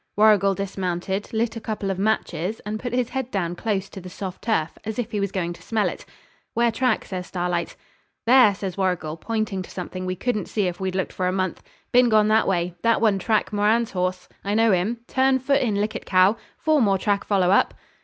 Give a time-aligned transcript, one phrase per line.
[0.17, 4.09] Warrigal dismounted, lit a couple of matches, and put his head down close to the
[4.09, 6.07] soft turf, as if he was going to smell it.
[6.55, 7.75] 'Where track?' says Starlight.
[8.25, 11.61] 'There!' says Warrigal, pointing to something we couldn't see if we'd looked for a month.
[11.91, 12.73] 'Bin gone that way.
[12.81, 14.27] That one track Moran's horse.
[14.43, 16.35] I know him; turn foot in likit cow.
[16.57, 17.75] Four more track follow up.'